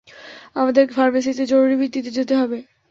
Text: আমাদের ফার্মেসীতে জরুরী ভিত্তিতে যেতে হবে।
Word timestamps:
আমাদের 0.55 0.85
ফার্মেসীতে 0.95 1.43
জরুরী 1.45 1.75
ভিত্তিতে 1.81 2.09
যেতে 2.11 2.33
হবে। 2.35 2.57